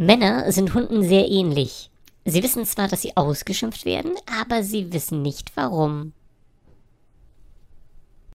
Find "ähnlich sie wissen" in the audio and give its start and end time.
1.28-2.64